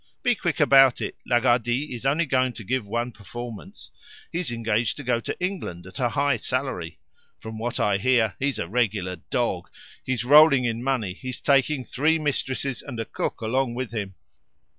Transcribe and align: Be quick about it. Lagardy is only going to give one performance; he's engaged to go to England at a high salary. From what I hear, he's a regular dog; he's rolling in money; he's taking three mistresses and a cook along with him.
Be 0.23 0.33
quick 0.33 0.59
about 0.59 0.99
it. 0.99 1.15
Lagardy 1.29 1.93
is 1.93 2.07
only 2.07 2.25
going 2.25 2.53
to 2.53 2.63
give 2.63 2.87
one 2.87 3.11
performance; 3.11 3.91
he's 4.31 4.49
engaged 4.49 4.97
to 4.97 5.03
go 5.03 5.19
to 5.19 5.39
England 5.39 5.85
at 5.85 5.99
a 5.99 6.09
high 6.09 6.37
salary. 6.37 6.97
From 7.37 7.59
what 7.59 7.79
I 7.79 7.99
hear, 7.99 8.33
he's 8.39 8.57
a 8.57 8.67
regular 8.67 9.17
dog; 9.17 9.69
he's 10.03 10.25
rolling 10.25 10.65
in 10.65 10.83
money; 10.83 11.13
he's 11.13 11.39
taking 11.39 11.83
three 11.85 12.17
mistresses 12.17 12.81
and 12.81 12.99
a 12.99 13.05
cook 13.05 13.41
along 13.41 13.75
with 13.75 13.91
him. 13.93 14.15